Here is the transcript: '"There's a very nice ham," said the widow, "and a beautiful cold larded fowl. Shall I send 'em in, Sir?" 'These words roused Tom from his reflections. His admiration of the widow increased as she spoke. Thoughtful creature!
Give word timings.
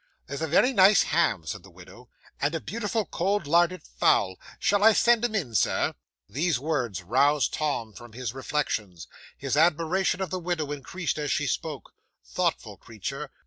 '"There's 0.25 0.41
a 0.41 0.47
very 0.47 0.73
nice 0.73 1.03
ham," 1.03 1.45
said 1.45 1.61
the 1.61 1.69
widow, 1.69 2.09
"and 2.39 2.55
a 2.55 2.59
beautiful 2.59 3.05
cold 3.05 3.45
larded 3.45 3.83
fowl. 3.83 4.35
Shall 4.57 4.83
I 4.83 4.93
send 4.93 5.23
'em 5.23 5.35
in, 5.35 5.53
Sir?" 5.53 5.93
'These 6.27 6.57
words 6.57 7.03
roused 7.03 7.53
Tom 7.53 7.93
from 7.93 8.13
his 8.13 8.33
reflections. 8.33 9.07
His 9.37 9.55
admiration 9.55 10.19
of 10.19 10.31
the 10.31 10.39
widow 10.39 10.71
increased 10.71 11.19
as 11.19 11.31
she 11.31 11.45
spoke. 11.45 11.93
Thoughtful 12.25 12.77
creature! 12.77 13.29